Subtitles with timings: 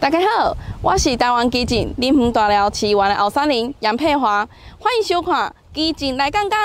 [0.00, 6.56] 大家好，我是台湾基金林园大寮市议员的后山林杨佩华，欢迎收看《基金来讲讲》。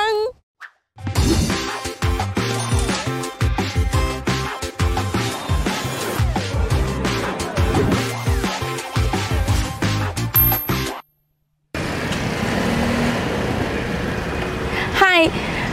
[14.93, 15.27] 嗨，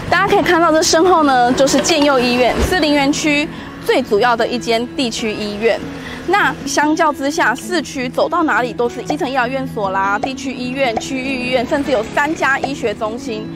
[0.08, 3.46] 大家可以看到这身后呢，就是健佑医院，是林园区
[3.84, 5.78] 最主要的一间地区医院。
[6.26, 13.46] 那相较之下，市区走到哪里都是基层医疗院所啦、地区医院、区域医院，甚至有三家医学中心。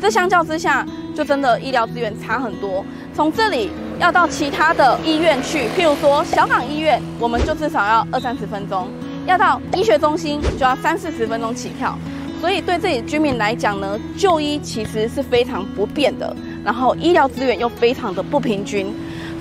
[0.00, 2.84] 这相较之下，就真的医疗资源差很多。
[3.14, 8.86] 从这里要到其他的医院去，譬如说小港医院，我们就至少要二三十分钟；
[9.26, 11.96] 要到医学中心，就要三四十分钟起跳。
[12.40, 18.92] 所以对这里居民来讲呢，就医其实是非常不便的，然后医疗资源又非常的不平均。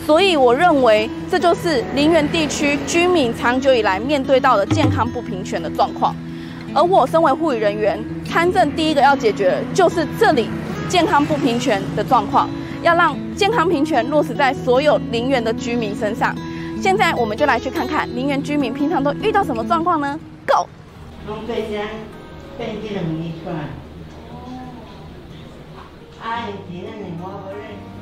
[0.06, 6.16] 所以我认为，这就是林园地区居民长久以来面对到的健康不平权的状况。
[6.74, 10.48] 而我身为护理人员，参政第一个要解决的就是这里
[10.90, 12.50] 健康不平权的状况，
[12.82, 16.36] 要让健康平权落实在所有林园的居民身上。
[16.82, 20.68] 现在我们就来去看看林园居民平常都遇到什么状况呢？Go。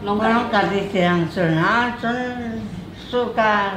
[0.04, 2.62] 拢我拢家己这样做啊，阵
[3.10, 3.74] 暑假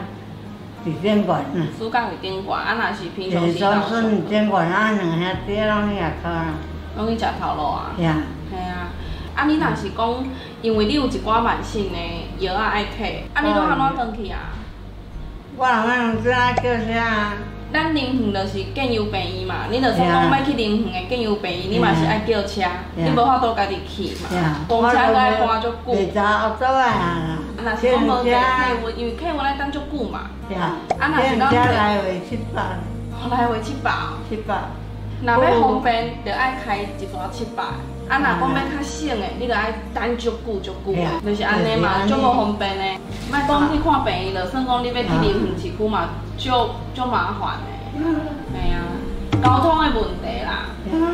[0.84, 1.66] 二点半呐。
[1.76, 3.54] 暑假二点半，啊，若是平常时。
[3.58, 6.46] 下晡阵二点半啊，两兄弟拢去外口啦。
[6.96, 7.90] 拢去食头路啊。
[7.98, 8.16] 呀。
[8.50, 8.90] 系啊。
[9.34, 10.24] 啊，你若是讲，
[10.60, 11.98] 因为你有一寡慢性的
[12.38, 14.52] 药啊爱摕，啊，你拢安怎转去啊？
[15.56, 17.32] 我人咱这啊叫啥？
[17.72, 22.62] 咱林园就是健佑病院嘛，你就是讲要去林园的健佑病院，你嘛是爱叫车，
[22.94, 24.28] 你无法度家己去嘛。
[24.68, 25.94] 公车都爱赶足久。
[25.94, 26.84] 袂查后昼啊。
[26.84, 28.30] 啊，若是讲无坐客
[28.90, 30.30] 运，因为客运爱等足久嘛。
[30.54, 32.62] 啊，若是讲来回七百。
[33.30, 33.90] 来回七百。
[34.28, 34.54] 七百。
[35.22, 37.64] 若要方便，就爱开一段七百。
[38.12, 40.94] 啊，若讲要较省的，你着爱等足久足久，
[41.24, 42.84] 就是安尼嘛，足无方便的。
[43.30, 46.10] 莫讲去看病伊，就算讲你要去离远市区嘛。
[46.36, 46.50] 足
[46.94, 48.04] 足麻烦嘞，
[48.54, 48.82] 哎呀，
[49.42, 50.66] 交通的问题啦，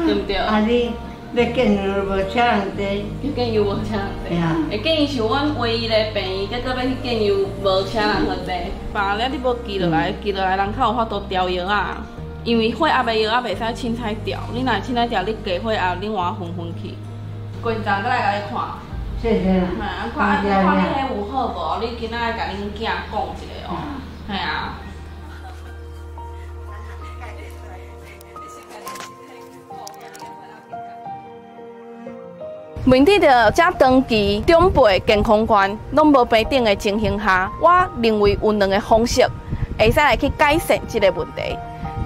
[0.06, 0.36] 对不对？
[0.36, 0.90] 啊，你
[1.34, 2.84] 要建有无车人坐？
[3.22, 4.70] 要建有无车人坐？
[4.70, 8.54] 会建议是阮唯一的病院，结果要去建有无车人好坐。
[8.92, 11.98] 爸咧，你无记落来，记落来人较有法度调药啊。
[12.48, 14.40] 因为火压未药也，袂使凊彩调。
[14.54, 16.94] 你若凊彩调，你加火压，你换昏昏去。
[17.62, 18.68] 过阵再来甲你看。
[19.20, 19.58] 谢谢。
[19.58, 21.78] 啊，看，看你迄有好无？
[21.82, 23.76] 你今仔来甲恁囝讲一下哦。
[24.26, 24.78] 系啊。
[32.86, 39.22] 问题的这长期长辈健康观拢无平等的情形下，我认为有两个方式
[39.78, 41.54] 会使来去改善这个问题。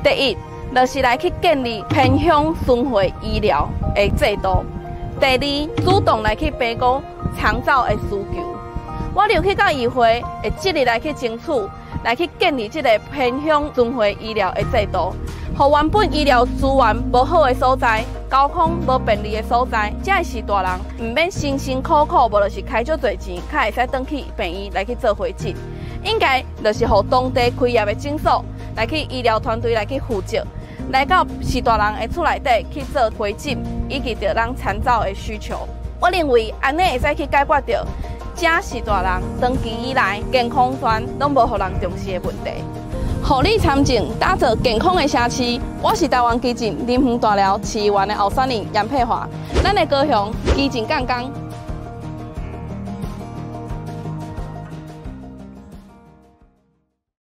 [0.03, 0.37] 第一，
[0.75, 4.65] 就是来去建立偏乡巡回医疗的制度；
[5.21, 7.01] 第二，主动来去评估
[7.39, 8.43] 长照的需求。
[9.15, 11.45] 我留去到议会，会积极来去争取，
[12.03, 15.15] 来去建立这个偏乡巡回医疗的制度。
[15.55, 25.55] 和原本医疗资源无好的所在、交通无便利的所在，这个是大人唔免辛辛苦苦，无就是开足多钱，才会使转去病院来去做回诊。
[26.05, 28.45] 应该就是和当地开业的诊所
[28.77, 30.44] 来去医疗团队来去负责，
[30.91, 33.56] 来到是大人的厝内底去做回诊，
[33.88, 35.69] 以及着人参照的需求。
[36.00, 37.84] 我认为安尼会使去解决掉，
[38.34, 42.50] 这是大人长期以来健康权拢无互人重视的问题。
[43.22, 45.61] 护理参政，打造健康的城市。
[45.81, 49.28] 我是台湾基进林园大寮市议员的后山人杨佩华，
[49.62, 51.31] 咱的高雄基进杠杠。